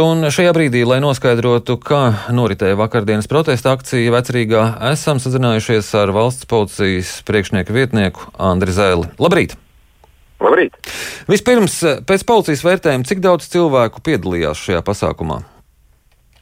[0.00, 6.46] un šajā brīdī, lai noskaidrotu, kā noritēja vakardienas protesta akcija Vecrīgā, esam sazinājušies ar valsts
[6.48, 9.08] policijas priekšnieku vietnieku Andri Zēli.
[9.22, 9.56] Labrīt!
[10.42, 10.76] Labrīt!
[11.30, 11.78] Vispirms,
[12.08, 15.40] pēc policijas vērtējuma, cik daudz cilvēku piedalījās šajā pasākumā?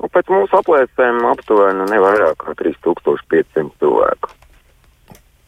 [0.01, 4.35] Nu, pēc mūsu aplēsēm aptuveni ne vairāk kā 3500 cilvēku.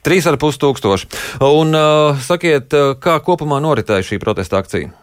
[0.07, 1.13] 3,5 tūkstoši.
[1.51, 5.02] Un uh, sakiet, kā kopumā noritēja šī protesta akcija?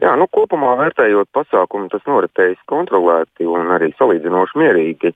[0.00, 5.12] Jā, nu, kopumā vērtējot pasākumu, tas noritējis kontrolēti un arī salīdzinoši mierīgi.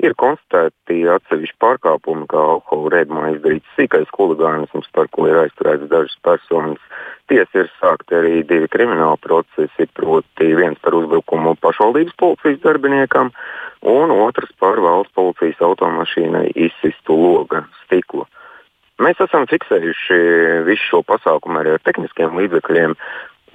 [0.00, 6.14] Ir konstatēti atsevišķi pārkāpumi, kā alkohola reibumā izdarīts sīkais huligānisms, par ko ir aizturēts dažas
[6.24, 6.80] personas.
[7.28, 13.34] Tiesa ir sākti arī divi krimināli procesi, proti viens par uzbrukumu pašvaldības policijas darbiniekam
[13.92, 18.24] un otrs par valsts policijas automašīnai izsistu loga stiklu.
[19.00, 20.16] Mēs esam fiksējuši
[20.66, 22.96] visu šo pasākumu arī ar tehniskiem līdzekļiem,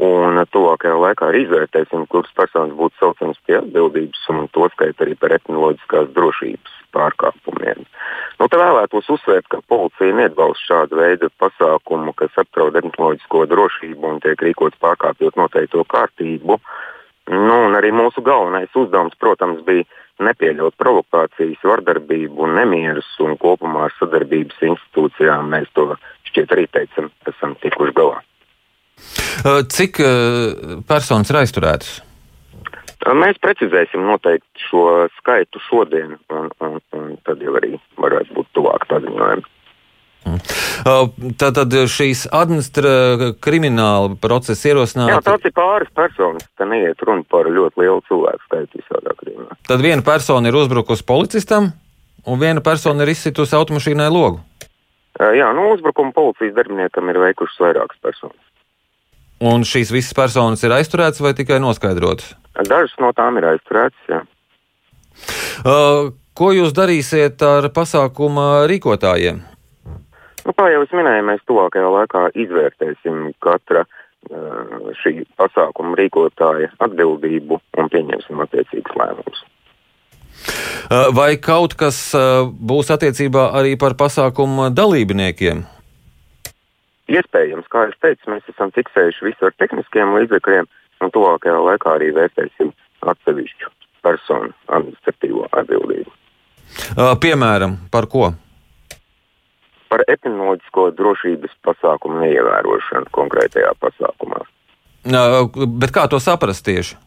[0.02, 5.16] un tuvākajā laikā arī izvērtēsim, kuras personas būtu saucamas pie atbildības, un to skait arī
[5.20, 7.86] par etnoloģiskās drošības pārkāpumiem.
[8.40, 14.20] Nu, te vēlētos uzsvērt, ka policija neatbalsta šādu veidu pasākumu, kas apdraud etnoloģisko drošību un
[14.24, 16.60] tiek rīkots pārkāpjot noteikto kārtību.
[17.32, 19.88] Nu, arī mūsu galvenais uzdevums, protams, bija
[20.24, 25.90] nepieļaut provokācijas, vardarbību nemierus, un kopumā ar sadarbības institūcijām mēs to
[26.30, 28.22] šķiet arī teicam, esam tikuši galā.
[29.76, 30.00] Cik
[30.88, 31.96] personas ir aizturētas?
[33.06, 34.86] Mēs precizēsim noteikti šo
[35.20, 39.46] skaitu šodien, un, un, un tad jau arī varētu būt tuvāk paziņojumi.
[41.38, 45.14] Tātad šīs administratīvā krimināla procesa ierosināta.
[45.14, 46.48] Jā, tas ir pāris personas.
[46.58, 49.60] Tā neiet runa par ļoti lielu cilvēku skaitu visādā gadījumā.
[49.70, 51.70] Tad viena persona ir uzbrukusi policistam,
[52.26, 54.42] un viena persona ir izsitusi automašīnai logu.
[55.16, 58.42] Jā, nu, uzbrukumu policijas darbiniekam ir veikušas vairākas personas.
[59.46, 62.34] Un šīs visas personas ir aizturētas vai tikai noskaidrotas?
[62.66, 64.00] Dažas no tām ir aizturētas.
[64.10, 64.22] Jā.
[65.62, 69.44] Uh, ko jūs darīsiet ar pasākuma rīkotājiem?
[70.46, 77.60] Nu, kā jau es minēju, mēs tuvākajā laikā izvērtēsim katra uh, šī pasākuma rīkotāja atbildību
[77.82, 79.46] un pieņemsim attiecīgus lēmumus.
[80.86, 85.66] Uh, vai kaut kas uh, būs attiecībā arī par pasākumu dalībniekiem?
[87.12, 90.70] Iespējams, kā jau teicu, mēs esam fiksējuši visu ar tehniskiem līdzekļiem,
[91.06, 92.72] un tuvākajā laikā arī vērtēsim
[93.06, 93.70] atsevišķu
[94.06, 96.10] personu administratīvo atbildību.
[97.22, 98.32] Piemēram, par ko?
[99.96, 104.42] par epidemioloģisko drošības pasākumu neievērošanu konkrētajā pasākumā.
[105.80, 106.98] Bet kā to saprast tieši?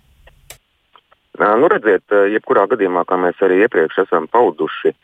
[1.39, 4.95] Nu, redziet, jebkurā gadījumā, kā mēs arī iepriekš esam pauduši,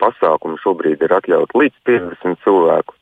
[0.00, 2.96] pasākumu šobrīd ir atļauts līdz 50 cilvēku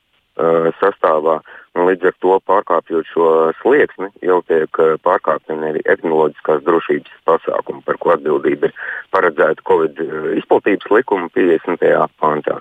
[0.81, 1.41] sastāvā.
[1.72, 3.28] Līdz ar to pārkāpjot šo
[3.62, 8.76] slieksni, jau tiek pārkāpta arī etnoloģiskās drošības pasākumi, par ko atbildība ir
[9.15, 10.03] paredzēta Covid
[10.37, 11.88] izplatības likuma 50.
[12.20, 12.60] pāntā.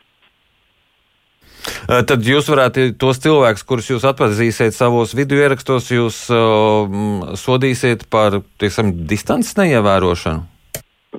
[1.87, 8.39] Tad jūs varētu tos cilvēkus, kurus jūs atpazīsiet savos video ierakstos, jūs uh, sodīsiet par
[8.61, 10.47] tieksim, distances neievērošanu?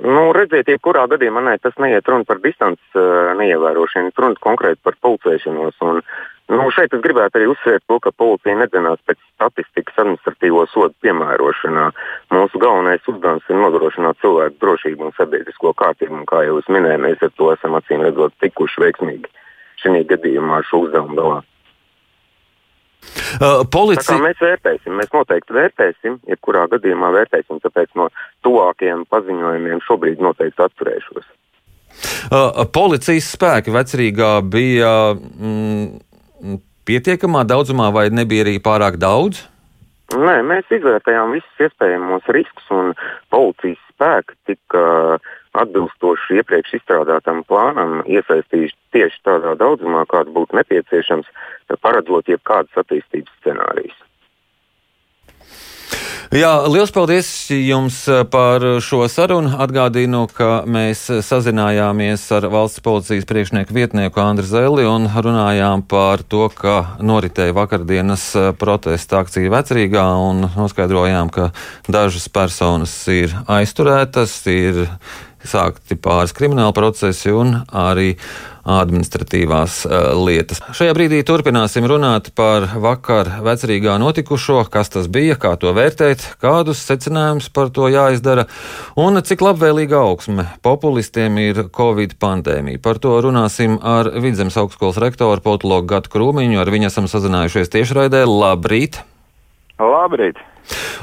[0.00, 4.96] Nu, redziet, jebkurā gadījumā ne, tas neiet runa par distances uh, neievērošanu, runa konkrēti par
[5.04, 5.76] pulcēšanos.
[5.84, 6.00] Un,
[6.48, 11.90] nu, šeit es gribētu arī uzsvērt to, ka policija nedzenās pēc statistikas administratīvo sodu piemērošanā.
[12.32, 17.04] Mūsu galvenais uzdevums ir nodrošināt cilvēku drošību un sabiedrisko kārtību, un kā jau es minēju,
[17.04, 19.32] mēs ar to esam acīm redzot tikuši veiksmīgi
[19.82, 21.40] šī gadījumā ar šo uzdevumu galā.
[23.40, 24.16] Uh, policija...
[24.22, 28.08] Mēs vērtēsim, mēs noteikti vērtēsim, jebkurā gadījumā vērtēsim, tāpēc no
[28.46, 31.30] tuvākajiem paziņojumiem šobrīd noteikti atturēšos.
[32.32, 36.58] Uh, policijas spēki vecrīgā bija mm,
[36.88, 39.44] pietiekamā daudzumā, vai nebija arī pārāk daudz?
[40.12, 42.92] Nē, mēs izvērtējām visus iespējamos riskus, un
[43.32, 44.82] policijas spēki tika
[45.52, 51.28] atbilstoši iepriekš izstrādātam plānam iesaistījuši tieši tādā daudzumā, kāds būtu nepieciešams,
[51.82, 54.00] paredzot jebkādas attīstības scenārijas.
[56.32, 57.96] Jā, liels paldies jums
[58.32, 59.50] par šo sarunu.
[59.60, 66.46] Atgādinu, ka mēs sazinājāmies ar valsts policijas priekšnieku vietnieku Andru Zeli un runājām par to,
[66.48, 68.24] ka noritēja vakardienas
[68.56, 71.50] protesta akcija Vecrīgā un noskaidrojām, ka
[71.84, 74.86] dažas personas ir aizturētas, ir
[75.48, 78.14] sākti pāris krimināla procesi un arī
[78.62, 80.60] administratīvās uh, lietas.
[80.76, 86.84] Šajā brīdī turpināsim runāt par vakar vecrīgā notikušo, kas tas bija, kā to vērtēt, kādus
[86.86, 88.46] secinājumus par to jāizdara
[89.02, 92.82] un cik labvēlīga augsme populistiem ir Covid pandēmija.
[92.82, 98.22] Par to runāsim ar Vidzemes augstskolas rektoru politologu Gatu Krūmiņu, ar viņu esam sazinājušies tiešraidē.
[98.30, 99.02] Labrīt!
[99.80, 100.40] Labrīt!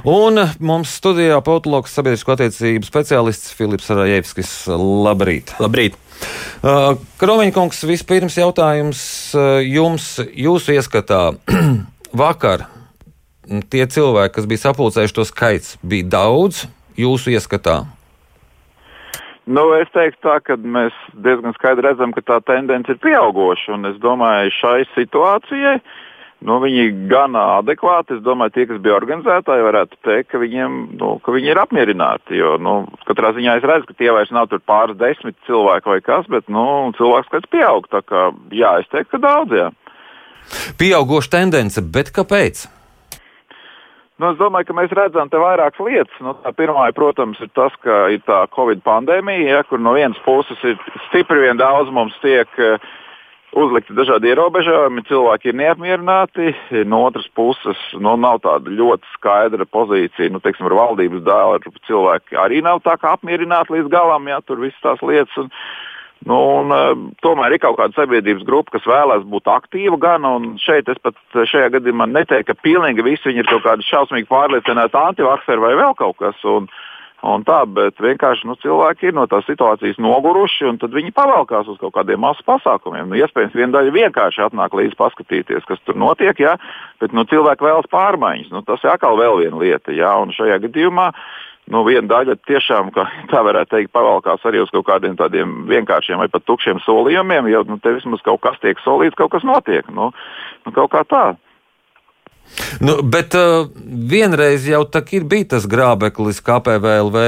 [0.08, 4.54] Un mums studijā politologs sabiedrisko attiecību speciālists Filips Rajevskis.
[4.70, 5.56] Labrīt!
[5.60, 5.98] Labrīt!
[6.60, 9.02] Uh, Kroviņkungs, vispirms jautājums
[9.36, 11.22] uh, jums, jūsu ieskatā
[12.24, 12.68] vakar
[13.72, 16.68] tie cilvēki, kas bija sapulcējuši to skaits, bija daudz
[17.00, 17.82] jūsu ieskatā?
[19.50, 20.94] Nu, es teiktu, tā, ka mēs
[21.26, 23.80] diezgan skaidri redzam, ka tā tendence ir pieauguša.
[23.90, 25.80] Es domāju, šai situācijai
[26.46, 28.18] nu, viņi gan adekvāti.
[28.18, 32.40] Es domāju, tie, kas bija organizētāji, varētu teikt, ka, viņiem, nu, ka viņi ir apmierināti.
[32.40, 36.28] Jo nu, katrā ziņā es redzu, ka tie vairs nav pāris desmit cilvēki vai kas,
[36.32, 36.66] bet nu,
[36.98, 37.88] cilvēks skaits pieaug.
[37.92, 39.56] Tā kā, jā, es teiktu, ka daudz.
[39.60, 39.70] Jā.
[40.80, 42.68] Pieauguša tendence, bet kāpēc?
[44.20, 46.16] Nu, es domāju, ka mēs redzam te vairākas lietas.
[46.24, 50.60] Nu, pirmā, protams, ir tas, ka ir tā Covid pandēmija, ja, kur no vienas puses
[50.68, 50.76] ir
[51.08, 52.90] stipri vien daudz mums tiek uh,
[53.58, 56.54] uzlikti dažādi ierobežojumi, cilvēki ir neapmierināti.
[56.90, 60.32] No otras puses, nu, nav tāda ļoti skaidra pozīcija.
[60.34, 64.62] Nu, teiksim, ar valdības dēlu cilvēki arī nav tā kā apmierināti līdz galam, ja tur
[64.64, 65.38] visas tās lietas.
[65.42, 65.54] Un,
[66.28, 66.90] Nu, un, uh,
[67.24, 69.96] tomēr ir kaut kāda sabiedrības grupa, kas vēlās būt aktīva.
[70.04, 70.26] Gan,
[70.60, 75.64] šeit es pat šajā gadījumā neteiktu, ka pilnīgi visi ir kaut kādi šausmīgi pārliecināti antivakseri
[75.64, 76.36] vai vēl kaut kas.
[76.44, 76.68] Un,
[77.26, 81.68] un tā, bet vienkārši nu, cilvēki ir no tās situācijas noguruši, un tad viņi pavalkās
[81.72, 83.10] uz kaut kādiem masu pasākumiem.
[83.10, 86.56] Nu, iespējams, viena daļa vienkārši atnāk līdzi paskatīties, kas tur notiek, jā,
[87.04, 88.54] bet nu, cilvēki vēlas pārmaiņas.
[88.56, 91.10] Nu, tas ir atkal vēl viena lieta, jā, un šajā gadījumā
[91.70, 92.94] nu, viena daļa tiešām,
[93.32, 97.66] tā varētu teikt, pavalkās arī uz kaut kādiem tādiem vienkāršiem vai pat tukšiem solījumiem, jo
[97.70, 99.88] nu, te vismaz kaut kas tiek solīts, kaut kas notiek.
[99.94, 100.12] Nu,
[100.66, 101.26] nu, kaut kā tā.
[102.84, 103.70] Nu, bet uh,
[104.12, 107.24] vienreiz jau tā ir bijis tas grābeklis KPVLV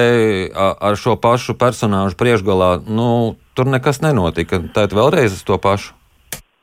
[0.55, 2.71] ar šo pašu personāžu priekšgalā.
[2.87, 4.61] Nu, tur nekas nenotika.
[4.75, 5.95] Tad vēlreiz uz to pašu.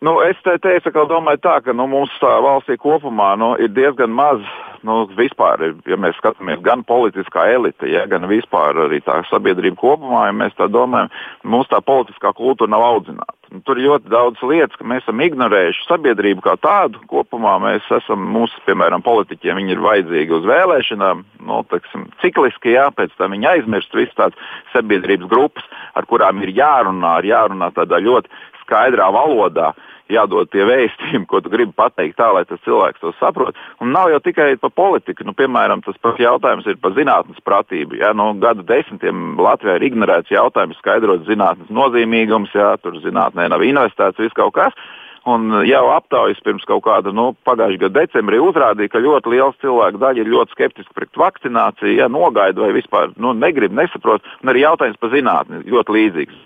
[0.05, 3.73] Nu, es te teicu, ka domāju tā, ka nu, mums tā valstī kopumā nu, ir
[3.75, 4.45] diezgan maz
[4.87, 10.27] nu, vispār, ja mēs skatāmies gan politiskā elite, ja, gan vispār arī tā sabiedrība kopumā,
[10.29, 11.11] ja mēs tā domājam,
[11.43, 13.35] mums tā politiskā kultūra nav audzināta.
[13.49, 17.01] Nu, tur ir ļoti daudz lietas, ka mēs esam ignorējuši sabiedrību kā tādu.
[17.09, 22.91] Kopumā mēs esam, mūsu, piemēram, politiķiem, viņi ir vajadzīgi uz vēlēšanām, nu, teksim, cikliski, jā,
[22.93, 25.65] pēc tam viņi aizmirst visas tādas sabiedrības grupas,
[25.97, 28.29] ar kurām ir jārunā, ir jārunā tādā ļoti
[28.67, 29.73] skaidrā valodā
[30.13, 33.59] jādod tie vēstījumi, ko tu gribi pateikt, tā lai tas cilvēks to saprot.
[33.83, 35.27] Un nav jau tikai par politiku.
[35.27, 37.99] Nu, piemēram, tas pats jautājums ir par zinātnes pratību.
[38.03, 38.15] Ja?
[38.17, 44.21] Nu, gadu desmitiem Latvijā ir ignorēts jautājums, skaidrot zinātnes nozīmīgums, ja tur zinātnē nav investēts
[44.23, 44.77] viss kaut kas.
[45.29, 50.01] Un jau aptaujas pirms kaut kāda nu, pagājušā gada decembrī uzrādīja, ka ļoti liels cilvēku
[50.01, 54.25] daļa ir ļoti skeptiski pret vakcināciju, ja nogaida vai vispār nu, negrib, nesaprot.
[54.43, 56.45] Un arī jautājums par zinātni ļoti līdzīgs.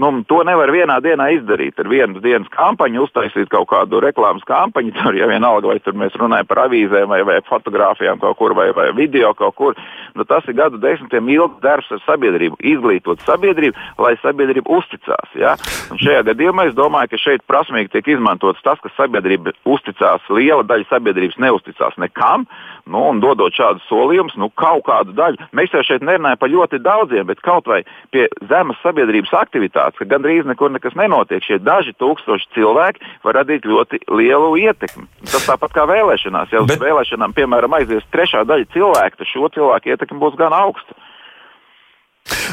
[0.00, 1.76] Nu, to nevar vienā dienā izdarīt.
[1.80, 4.94] Ar vienas dienas kampaņu uztaisīt kaut kādu reklāmas kampaņu.
[5.00, 8.70] Tur jau vienalga, vai tur mēs runājam par avīzēm, vai, vai fotografijām kaut kur, vai,
[8.76, 9.76] vai video kaut kur.
[10.16, 15.36] Nu, tas ir gadu desmitiem ilgs darbs ar sabiedrību, izglītot sabiedrību, lai sabiedrība uzticās.
[15.38, 15.56] Ja?
[15.92, 20.64] Un šajā gadījumā es domāju, ka šeit prasmīgi tiek izmantots tas, ka sabiedrība uzticās, liela
[20.68, 22.46] daļa sabiedrības neusticās nekam.
[22.90, 25.48] Nu, un dodot šādus solījumus, nu, kaut kādu daļu.
[25.56, 30.08] Mēs jau šeit nerunājam par ļoti daudziem, bet kaut vai pie zemes sabiedrības aktivitātes, ka
[30.10, 31.44] gandrīz nekur nekas nenotiek.
[31.44, 35.06] Šie daži tūkstoši cilvēki var radīt ļoti lielu ietekmi.
[35.30, 36.50] Tas tāpat kā vēlēšanās.
[36.54, 36.82] Ja uz bet...
[36.82, 40.98] vēlēšanām, piemēram, aizies trešā daļa cilvēku, tad šo cilvēku ietekme būs gan augsta.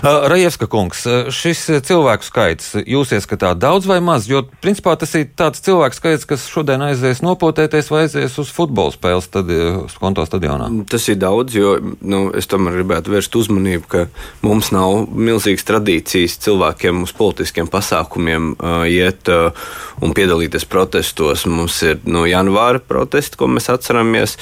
[0.03, 1.01] Rajevska kungs,
[1.33, 4.27] šis cilvēku skaits jūs ieskatāt daudz vai maz?
[4.29, 8.93] Jo, principā, tas ir tāds cilvēku skaits, kas šodien aizies nopotēties vai aizies uz futbola
[8.93, 9.51] spēles tad,
[9.99, 10.69] konto stadionā.
[10.89, 14.05] Tas ir daudz, jo nu, es tomēr gribētu vērst uzmanību, ka
[14.45, 19.67] mums nav milzīgas tradīcijas cilvēkiem uz politiskiem pasākumiem uh, iet uh,
[20.01, 21.47] un piedalīties protestos.
[21.49, 24.37] Mums ir nu, janvāra protesti, ko mēs atceramies.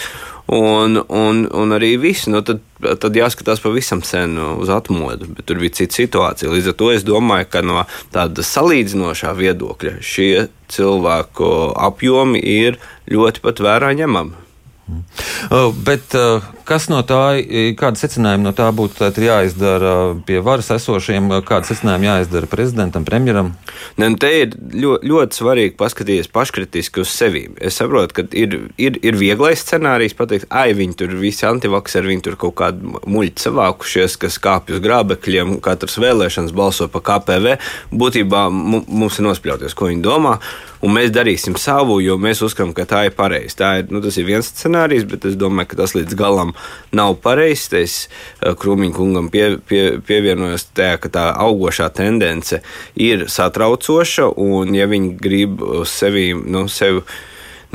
[0.46, 2.60] Un, un, un arī viss, nu, tad,
[3.02, 6.52] tad jāskatās pavisam sen uz atmodu, bet tur bija cita situācija.
[6.54, 11.52] Līdz ar to es domāju, ka no tāda salīdzinošā viedokļa šie cilvēku
[11.88, 12.78] apjomi ir
[13.10, 14.46] ļoti pat vērā ņemami.
[14.86, 17.38] Uh, bet uh, kas no tā,
[17.78, 19.94] kāda secinājuma no tā būtu jāizdara
[20.28, 23.54] pie varas esošiem, kāda secinājuma jāizdara prezidentam, premjeram?
[24.00, 27.46] Ne, nu, te ir ļoti, ļoti svarīgi paskatīties paškritiski uz sevi.
[27.62, 32.26] Es saprotu, ka ir, ir, ir vieglais scenārijs pateikt, ai, viņi tur visi antivakseri, viņi
[32.30, 37.58] tur kaut kādi muļķi savākušies, kas kāpj uz grābekļiem, katras vēlēšanas balso pa KPV.
[37.96, 40.40] Būtībā mums ir nospļauties, ko viņi domā
[40.86, 43.58] un mēs darīsim savu, jo mēs uzskatām, ka tā ir pareizi.
[43.60, 46.55] Tā ir, nu, tas ir viens scenārijs, bet es domāju, ka tas līdz galam
[46.96, 47.74] nav pareizs.
[47.76, 52.62] Es eh, Krūmiņa kungam pie, pie, pievienojos tajā, ka tā augošā tendence
[52.96, 57.04] ir satraucoša, un ja viņi grib sevi, nu, sevi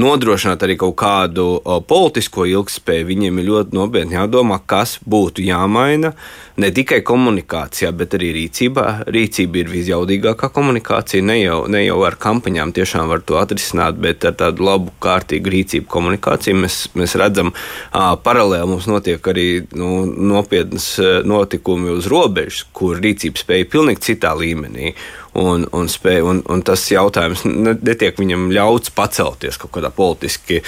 [0.00, 1.47] nodrošināt arī kaut kādu
[1.88, 6.12] politisko ilgspēju, viņiem ir ļoti nopietni jādomā, kas būtu jāmaina
[6.61, 8.87] ne tikai komunikācijā, bet arī rīcībā.
[9.11, 11.25] Rīcība ir visjaudīgākā komunikācija.
[11.25, 15.54] Ne jau, ne jau ar kampaņām tiešām var to atrisināt, bet ar tādu labu, kārtīgu
[15.54, 17.54] rīcību komunikāciju mēs, mēs redzam,
[17.94, 20.92] ka paralēli mums notiek arī nu, nopietnas
[21.26, 24.94] notikumi uz robežas, kur rīcības spēja ir pilnīgi citā līmenī
[25.39, 30.61] un, un, spēj, un, un tas jautājums netiek viņam ļauts pacelties kaut kādā politiski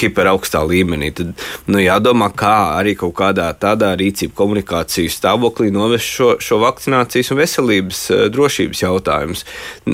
[0.00, 1.10] hiperaugstā līmenī.
[1.16, 1.32] Tad
[1.70, 7.42] nu, jādomā, kā arī kaut kādā tādā rīcību komunikāciju stāvoklī novest šo, šo vakcinācijas un
[7.42, 9.44] veselības eh, drošības jautājumus.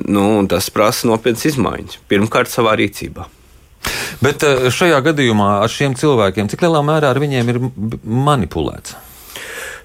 [0.05, 2.03] Nu, tas prasa nopietnas izmaiņas.
[2.11, 3.27] Pirmkārt, savā rīcībā.
[4.25, 7.61] Bet eh, šajā gadījumā ar šiem cilvēkiem, cik lielā mērā ar viņiem ir
[8.05, 8.97] manipulēts?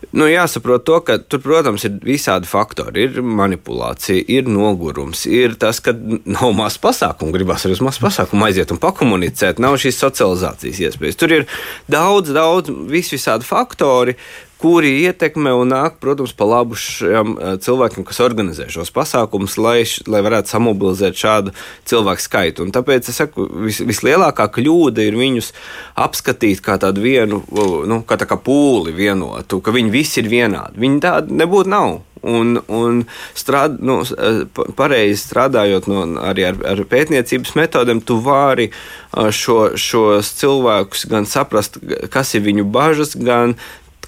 [0.10, 3.06] Nu, jāsaprot, to, ka tur, protams, ir visādi faktori.
[3.06, 8.48] Ir manipulācija, ir nogurums, ir tas, ka nav maz pasākumu, gribās arī uz mazu pasākumu
[8.48, 11.20] aiziet un pakomunicēt, nav šīs socializācijas iespējas.
[11.20, 11.46] Tur ir
[11.92, 14.18] daudz, daudz visvisādi faktori,
[14.60, 19.84] kuri ietekmē un nāk, protams, pa labu šiem eh, cilvēkiem, kas organizē šos pasākumus, lai,
[20.12, 21.56] lai varētu samobilizēt šādu
[21.90, 22.68] cilvēku skaitu.
[22.68, 25.54] Un tāpēc es saku, vis, vislielākā kļūda ir viņus
[26.00, 27.42] apskatīt kā tādu vienu,
[27.88, 30.84] nu, kā tā kā pūli vienotu, ka viņi visi ir vienādi.
[30.84, 32.00] Viņi tādi nebūtu nav.
[32.20, 33.06] Un, un
[33.38, 34.42] strād, nu, eh,
[34.76, 41.30] pareizi strādājot no, arī ar, ar pētniecības metodēm, tu vari eh, šo, šos cilvēkus gan
[41.30, 41.80] saprast,
[42.12, 43.56] kas ir viņu bažas, gan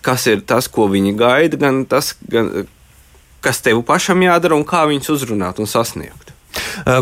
[0.05, 2.67] kas ir tas, ko viņi gaida, gan tas, gan,
[3.41, 6.34] kas tev pašam jādara un kā viņus uzrunāt un sasniegt.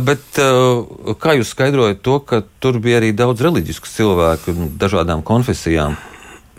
[0.06, 0.40] Bet
[1.22, 5.98] kā jūs skaidrojat to, ka tur bija arī daudz reliģisku cilvēku, dažādām konfesijām?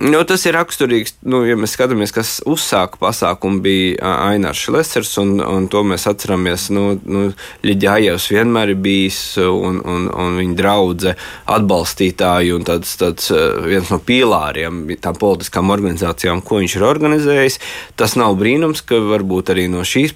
[0.00, 5.34] Nu, tas ir raksturīgs, nu, ja mēs skatāmies, kas uzsāka pasākumu, bija Ainārs Šlesers, un,
[5.44, 6.70] un to mēs atceramies.
[6.72, 7.26] Nu, nu,
[7.66, 11.12] Ļiģājevs vienmēr ir bijis, un, un, un viņa draudzene
[11.52, 13.28] atbalstītāji, un tāds, tāds
[13.66, 17.60] viens no pīlāriem tām politiskām organizācijām, ko viņš ir organizējis.
[18.00, 20.14] Tas nav brīnums, ka varbūt arī no šīs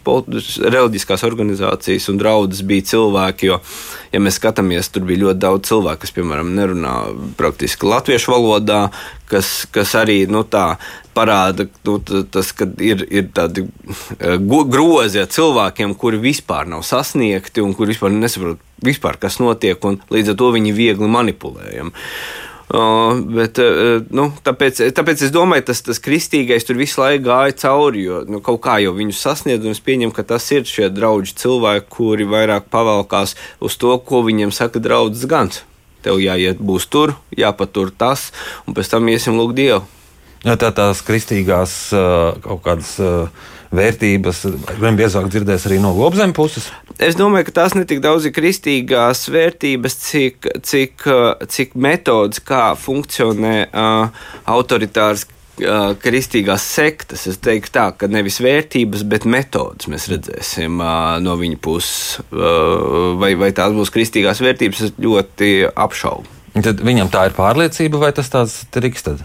[0.64, 3.61] reliģiskās organizācijas un draudzes bija cilvēki, jo,
[4.17, 6.95] ja mēs skatāmies, tur bija ļoti daudz cilvēku, kas, piemēram, nerunā
[7.37, 8.81] praktiski latviešu valodā,
[9.31, 10.75] kas, kas arī nu, tā,
[11.14, 11.99] parāda, nu,
[12.31, 17.95] tas, ka ir, ir tādi e, grozi ar cilvēkiem, kuri vispār nav sasniegti un kuri
[17.95, 21.95] vispār nesaprot, vispār, kas notiek, un līdz ar to viņi viegli manipulējami.
[22.64, 27.52] Uh, bet, uh, nu, tāpēc, tāpēc es domāju, tas, tas kristīgais tur visu laiku gāja
[27.61, 30.88] cauri, jo nu, kaut kā jau viņu sasniedz, un es pieņemu, ka tas ir šie
[30.88, 35.61] draugi cilvēki, kuri vairāk pavalkās uz to, ko viņiem saka draugs Gans
[36.04, 38.30] tev jāiet būs tur, jāpatur tas,
[38.68, 39.82] un pēc tam iesim lūgt Dievu.
[40.44, 41.75] Jā, tā tās kristīgās
[42.44, 42.99] kaut kādas
[43.75, 44.42] vērtības,
[44.80, 46.68] gan biežāk dzirdēs arī no lobzemes puses?
[47.02, 51.06] Es domāju, ka tās ne tik daudz ir kristīgās vērtības, cik, cik,
[51.50, 55.26] cik metodas, kā funkcionē uh, autoritārs
[56.02, 57.26] kristīgās sektas.
[57.30, 60.80] Es teiktu, tā, ka nevis vērtības, bet metodas mēs redzēsim
[61.25, 62.23] no viņa puses.
[62.30, 66.30] Vai, vai tās būs kristīgās vērtības, es ļoti apšaubu.
[66.54, 69.02] Tad viņam tā ir pārliecība, vai tas tāds triks?
[69.06, 69.25] Tad?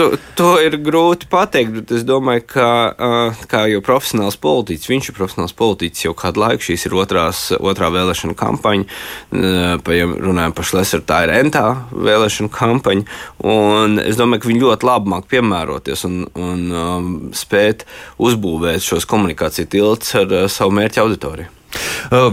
[0.00, 0.06] To,
[0.38, 5.16] to ir grūti pateikt, bet es domāju, ka uh, kā jau profesionāls politiķis, viņš ir
[5.18, 6.64] profesionāls politiķis jau kādu laiku.
[6.70, 8.86] Šīs ir otrās, otrā vēlēšana kampaņa.
[8.86, 13.20] Uh, pa, ja runājam par Šleseru, tā ir entā vēlēšana kampaņa.
[13.44, 17.84] Un es domāju, ka viņi ļoti labi māk piemēroties un, un um, spēt
[18.22, 21.56] uzbūvēt šos komunikāciju tiltus ar uh, savu mērķu auditoriju.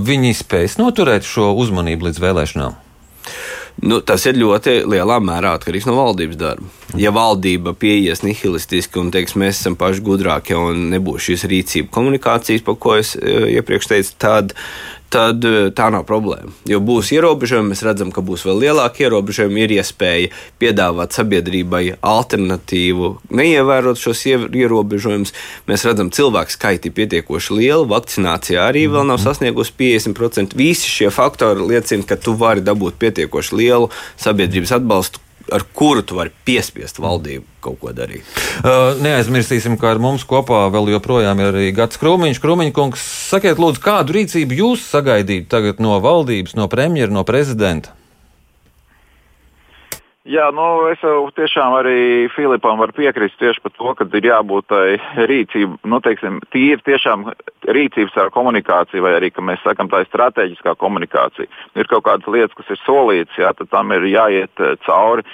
[0.07, 2.83] Viņi spēs noturēt šo uzmanību līdz vēlēšanām.
[3.85, 6.69] Nu, tas ir ļoti lielā mērā atkarīgs no valdības darba.
[6.97, 12.65] Ja valdība pieies nihilistiski un teiks, mēs esam paši gudrākie un nebūs šīs rīcība komunikācijas,
[12.65, 14.55] par ko es e, iepriekš teicu, tad
[15.13, 16.51] tad eh, tā nav problēma.
[16.69, 23.11] Jo būs ierobežojumi, mēs redzam, ka būs vēl lielāki ierobežojumi, ir iespēja piedāvāt sabiedrībai alternatīvu,
[23.39, 25.33] neievērot šos ierobežojumus.
[25.69, 30.57] Mēs redzam, cilvēku skaiti ir pietiekoši lieli, vakcinācija arī vēl nav sasniegusi 50%.
[30.57, 35.23] Visi šie faktori liecina, ka tu vari dabūt pietiekoši lielu sabiedrības atbalstu,
[35.53, 38.25] ar kuru tu vari piespiest valdību kaut ko darīt.
[38.61, 42.41] Uh, neaizmirsīsim, ka ar mums kopā vēl joprojām ir arī Gats Krūmiņš.
[42.43, 47.95] Krūmiņkungs, sakiet, lūdzu, kādu rīcību jūs sagaidītu tagad no valdības, no premjera, no prezidenta?
[50.27, 51.99] Jā, nu, es jau tiešām arī
[52.35, 54.97] Filipam varu piekrist tieši par to, ka ir jābūt tai
[55.29, 57.29] rīcībai, nu, teiksim, tīri tiešām
[57.67, 61.49] rīcības ar komunikāciju, vai arī, ka mēs sakam, tā ir strateģiskā komunikācija.
[61.75, 65.25] Ir kaut kādas lietas, kas ir solītas, jā, tad tam ir jāiet eh, cauri.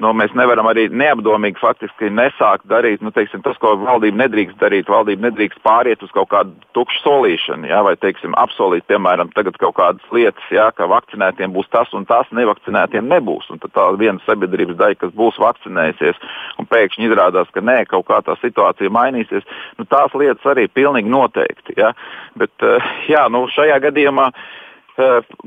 [0.00, 4.90] Nu, mēs nevaram arī neapdomīgi faktiski nesākt darīt nu, teiksim, tas, ko valdība nedrīkst darīt.
[4.90, 10.14] Valdība nedrīkst pāriet uz kaut kādu tukšu solīšanu, jā, vai teiksim, apsolīt, piemēram, kaut kādas
[10.14, 13.50] lietas, jā, ka vakcinētiem būs tas un tas, nevakcinētiem nebūs.
[13.52, 16.22] Un tad tā viena sabiedrības daļa, kas būs vakcinējusies,
[16.62, 19.46] un pēkšņi izrādās, ka nē, kaut kā tā situācija mainīsies,
[19.78, 21.76] nu, tās lietas arī pilnīgi noteikti.
[21.78, 21.92] Jā.
[22.38, 24.30] Bet, eh, jā, nu, šajā gadījumā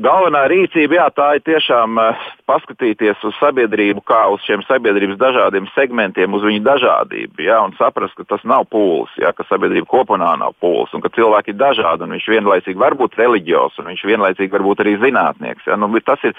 [0.02, 5.68] galvenā rīcība, jā, tā ir tiešām eh, paskatīties uz sabiedrību, kā uz šiem sabiedrības dažādiem
[5.76, 10.32] segmentiem, uz viņu dažādību, jā, un saprast, ka tas nav pūlis, jā, ka sabiedrība kopumā
[10.42, 14.06] nav pūlis, un ka cilvēki ir dažādi, un viņš vienlaicīgi var būt reliģijos, un viņš
[14.10, 15.70] vienlaicīgi var būt arī zinātnieks.
[15.70, 16.34] Jā, nu, tas ir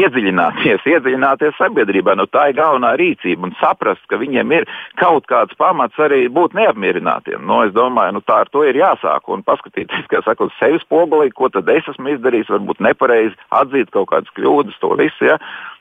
[0.00, 5.54] iedziļināties, iedziļināties sabiedrībā, nu, tā ir galvenā rīcība, un saprast, ka viņiem ir kaut kāds
[5.60, 7.46] pamats arī būt neapmierinātiem.
[7.46, 10.82] Nu, es domāju, nu, tā ar to ir jāsāk, un paskatīties, kā saka, uz sevis
[10.86, 15.24] spogulī, ko tad es esmu izdarījis izdarījis, varbūt nepareizi, atzīt kaut kādas kļūdas, to visu.
[15.28, 15.38] Ja?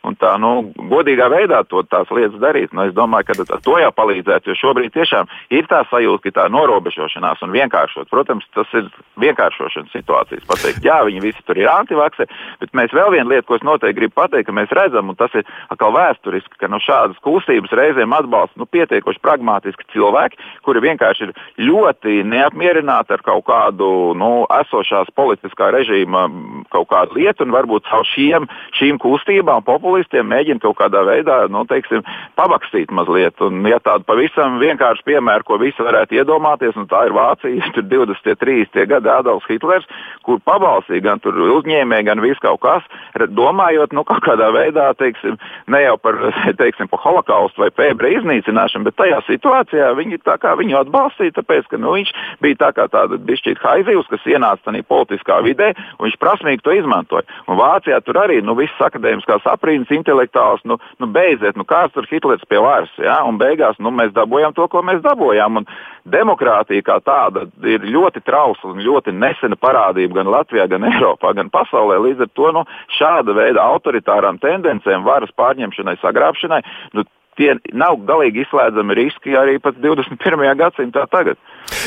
[0.07, 2.71] Un tā nu, godīgā veidā to, tās lietas darīt.
[2.75, 6.45] Nu, es domāju, ka to jau palīdzētu, jo šobrīd tiešām ir tā sajūta, ka tā
[6.53, 8.09] norobežošanās un vienkāršot.
[8.11, 8.87] Protams, tas ir
[9.19, 10.45] vienkāršošanas situācijas.
[10.49, 12.29] Pateikt, jā, viņi visi tur ir antivakcē,
[12.63, 15.35] bet mēs vēl vienu lietu, ko es noteikti gribu pateikt, ka mēs redzam, un tas
[15.35, 21.27] ir atkal vēsturiski, ka nu, šādas kustības reizēm atbalsta nu, pietiekoši pragmatiski cilvēki, kuri vienkārši
[21.27, 21.35] ir
[21.67, 26.25] ļoti neapmierināti ar kaut kādu nu, esošās politiskā režīma
[26.71, 28.47] kaut kādu lietu, un varbūt caur šiem,
[28.79, 32.03] šīm kustībām populāriem populistiem mēģina kaut kādā veidā nu, teiksim,
[32.37, 33.39] pabakstīt mazliet.
[33.41, 37.87] Un, ja tādu pavisam vienkāršu piemēru, ko visi varētu iedomāties, un tā ir Vācija, tur
[37.89, 39.87] 20, 30 gadi Adolfs Hitlers,
[40.25, 42.85] kur pabalstīja gan uzņēmēji, gan viss kaut kas,
[43.33, 46.19] domājot nu, kaut kādā veidā, teiksim, ne jau par,
[46.61, 50.21] teiksim, par holokaustu vai pēbra iznīcināšanu, bet tajā situācijā viņi,
[50.61, 52.13] viņu atbalstīja, tāpēc, ka nu, viņš
[52.45, 56.75] bija tā kā tāda bišķīta haizivs, kas ienāca tādā politiskā vidē, un viņš prasmīgi to
[56.77, 57.25] izmantoja.
[57.47, 61.93] Un Vācijā tur arī nu, viss akadēmiskās aprīnas brīnums intelektuāls, nu, nu beidziet, nu kāds
[61.93, 63.23] tur Hitlers pie varas, ja?
[63.25, 65.57] un beigās nu, mēs dabūjām to, ko mēs dabūjām.
[65.61, 65.65] Un
[66.05, 71.49] demokrātija kā tāda ir ļoti trausla un ļoti nesena parādība gan Latvijā, gan Eiropā, gan
[71.49, 71.99] pasaulē.
[71.99, 72.65] Līdz ar to nu,
[72.97, 77.05] šāda veida autoritārām tendencēm, varas pārņemšanai, sagrābšanai, nu,
[77.39, 80.43] tie nav galīgi izslēdzami riski arī pat 21.
[80.59, 81.39] gadsimtā tagad.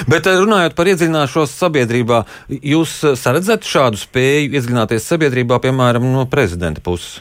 [0.08, 2.22] Bet eh, runājot par iedziļināšanos sabiedrībā,
[2.72, 7.20] jūs eh, saredzat šādu spēju iedziļināties sabiedrībā, piemēram, no prezidenta puses?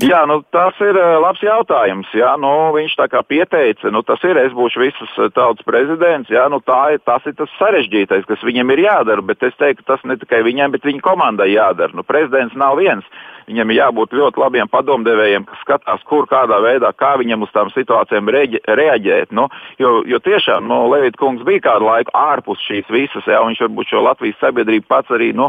[0.00, 2.08] Jā, nu, tas ir uh, labs jautājums.
[2.16, 6.30] Jā, nu, viņš tā kā pieteica, nu, tas ir, es būšu visas uh, tautas prezidents.
[6.32, 9.24] Jā, nu, tā ir, tas ir tas sarežģītais, kas viņam ir jādara.
[9.28, 11.92] Bet es teiktu, tas ne tikai viņam, bet viņa komandai jādara.
[11.92, 13.04] Nu, prezidents nav viens.
[13.50, 17.72] Viņam ir jābūt ļoti labiem padomdevējiem, kas skatās, kur kādā veidā, kā viņam uz tām
[17.74, 19.32] situācijām reģi, reaģēt.
[19.34, 19.48] Nu,
[19.80, 23.90] jo, jo tiešām nu, Levita kungs bija kādu laiku ārpus šīs visas, ja viņš varbūt
[23.90, 25.48] šo Latvijas sabiedrību pats arī, nu,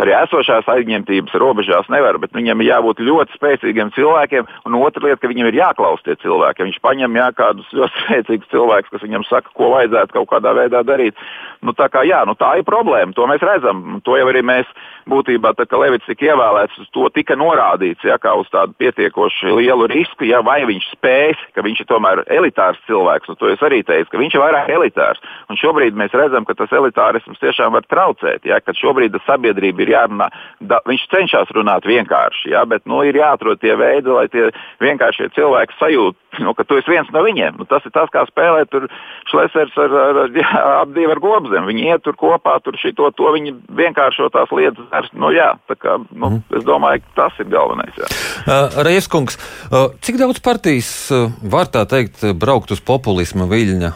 [0.00, 4.48] arī esošās aizņemtības robežās nevar, bet viņam ir jābūt ļoti spēcīgiem cilvēkiem.
[4.68, 6.66] Un otra lieta, ka viņam ir jāklaus tie cilvēki.
[6.68, 10.82] Viņš paņem jā, kādus ļoti spēcīgus cilvēkus, kas viņam saka, ko vajadzētu kaut kādā veidā
[10.86, 11.18] darīt.
[11.62, 13.14] Nu, tā, kā, jā, nu, tā ir problēma.
[13.16, 14.00] To mēs redzam.
[14.06, 14.70] To jau arī mēs
[15.10, 19.88] būtībā, tā, Levits tika ievēlēts, uz to tika norādīts, ja, kā uz tādu pietiekoši lielu
[19.90, 23.82] risku, ja vai viņš spēs, ka viņš ir tomēr elitārs cilvēks, un to es arī
[23.86, 25.22] teicu, ka viņš ir vairāk elitārs.
[25.50, 29.94] Un šobrīd mēs redzam, ka tas elitārisms tiešām var traucēt, ja, ka šobrīd sabiedrība ir
[29.96, 30.28] jārunā,
[30.60, 34.50] da, viņš cenšas runāt vienkārši, ja, bet nu, ir jāatrod tie veidi, lai tie
[34.82, 37.58] vienkāršie cilvēki sajūtu, nu, ka tu esi viens no viņiem.
[37.60, 38.86] Nu, tas ir tas, kā spēlēt tur
[39.30, 40.48] šlesers ar, ar, ar, jā,
[40.80, 41.66] ap divu ar gobzem.
[41.68, 44.88] Viņi iet tur kopā, tur šito, to viņi vienkāršo tās lietas.
[45.16, 46.40] Nu, jā, kā, nu, mm.
[46.58, 47.94] Es domāju, ka tas ir galvenais.
[47.96, 48.08] Jā.
[48.42, 49.38] Uh, Reiskungs,
[49.70, 53.92] uh, cik daudz partijas uh, var tā teikt braukt uz populisma viļņa,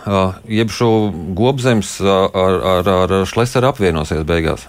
[0.57, 0.91] jeb šo
[1.37, 4.69] gobzems uh, ar, ar, ar šleseru apvienosies beigās?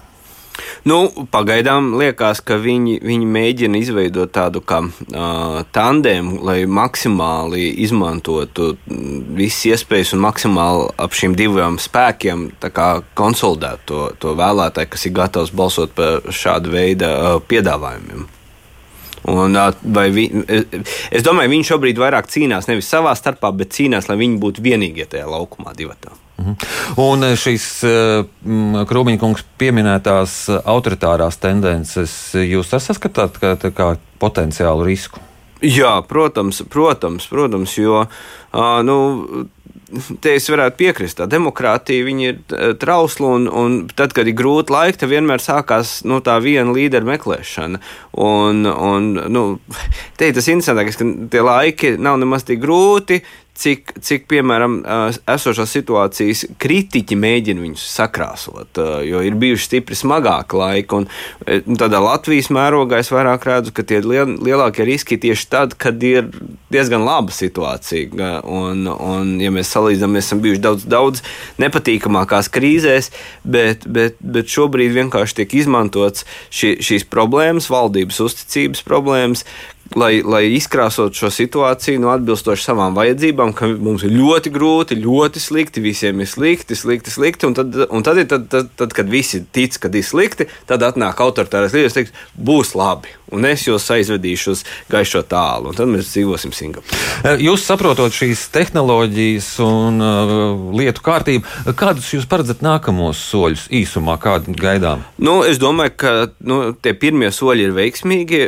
[0.86, 0.98] Nu,
[1.32, 9.66] pagaidām liekas, ka viņi, viņi mēģina izveidot tādu kā uh, tandēmu, lai maksimāli izmantotu visas
[9.74, 12.50] iespējas un maksimāli ap šiem diviem spēkiem
[13.18, 18.28] konsolidētu to, to vēlētāju, kas ir gatavs balsot par šādu veidu uh, piedāvājumiem.
[19.28, 19.58] Un,
[20.14, 20.30] vi,
[21.12, 25.10] es domāju, viņi šobrīd vairāk cīnās nevis savā starpā, bet cīnās, lai viņi būtu vienīgie
[25.10, 26.14] tajā laukumā, divatā.
[26.38, 26.54] Mhm.
[27.02, 27.66] Un šīs
[28.90, 35.24] Krūmiņkungs pieminētās autoritārās tendences, jūs saskatāt kā, kā potenciālu risku?
[35.66, 38.04] Jā, protams, protams, protams jo
[38.86, 38.98] nu,
[40.22, 41.18] te es varētu piekrist.
[41.20, 42.40] Tā demokrātija ir
[42.82, 47.08] trausla, un, un tad, kad ir grūti laiki, tad vienmēr sākās nu, tā viena līdera
[47.08, 47.82] meklēšana.
[48.24, 49.46] Un, un, nu,
[50.20, 53.22] te ir tas interesantākais, ka tie laiki nav nemaz tik grūti,
[53.58, 54.80] cik, cik piemēram,
[55.30, 61.00] esošās situācijas kritiķi mēģina viņus sakrāsot, jo ir bijuši stipri smagāki laiki.
[61.02, 61.08] Un
[61.66, 66.04] nu, tādā Latvijas mērogā es vairāk redzu, ka tie liel, lielākie riski tieši tad, kad
[66.06, 66.30] ir
[66.74, 68.42] diezgan laba situācija.
[68.44, 71.24] Un, un ja mēs salīdzinām, mēs esam bijuši daudz, daudz
[71.62, 73.12] nepatīkamākās krīzēs,
[73.44, 79.46] bet, bet, bet šobrīd vienkārši tiek izmantots šī, šīs problēmas, valdības uzticības problēmas,
[79.96, 85.44] lai, lai izkrāsot šo situāciju nu, atbilstoši savām vajadzībām, ka mums ir ļoti grūti, ļoti
[85.44, 87.48] slikti, visiem ir slikti, slikti, slikti.
[87.48, 91.22] Un tad, un tad, tad, tad, tad kad visi tic, ka ir slikti, tad atnāk
[91.24, 93.14] autoritārais līderis, teiks, būs labi.
[93.36, 97.00] Un es jūs aizvedīšu uz gaišo tālu, un tad mēs dzīvosim Singapūrā.
[97.28, 104.16] Eh, jūs saprotat šīs tehnoloģijas un uh, lietu kārtību, kādus jūs paredzat nākamos soļus īsumā,
[104.24, 105.04] kādu gaidām?
[105.20, 108.42] Nu, es domāju, ka nu, tie pirmie soļi ir veiksmīgi,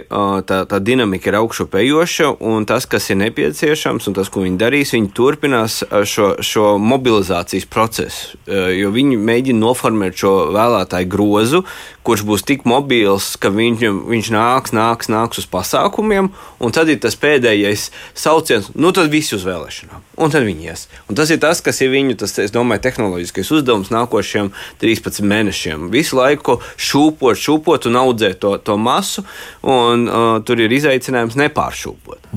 [0.48, 4.94] tā, tā dinamika ir augšupejoša, un tas, kas ir nepieciešams, un tas, ko viņi darīs,
[4.96, 11.64] viņi turpinās šo, šo mobilizācijas procesu, jo viņi mēģina noformēt šo vēlētāju grozu,
[12.10, 16.98] kurš būs tik mobils, ka viņš, viņš nāks, nāks, nāks uz pasākumiem, un tad ir
[17.04, 20.88] tas pēdējais sauciens, nu tad visi uz vēlēšanām, un tad viņi ies.
[21.06, 24.50] Un tas ir tas, kas ir viņu, tas, es domāju, tehnoloģiskais uzdevums nākošajiem
[24.82, 25.90] 13 mēnešiem.
[25.94, 29.26] Visu laiku šūpot, šūpot un audzēt to, to masu,
[29.62, 32.30] un uh, tur ir izaicinājums nepāršūpot.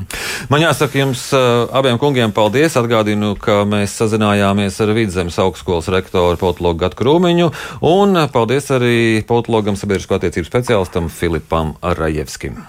[0.52, 2.76] Man jāsaka jums uh, abiem kungiem paldies.
[2.80, 7.50] Atgādinu, ka mēs sazinājāmies ar Vidzemes augstskolas rektoru Politologu Gatu Krūmiņu,
[7.92, 8.96] un paldies arī
[9.28, 12.62] politologam sabiedrisko attiecību speciālistam Filipam Rajevskim.